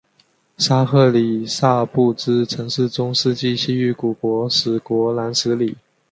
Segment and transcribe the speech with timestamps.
[0.57, 5.77] 沙赫里萨布兹曾是中世纪西域古国史国南十里。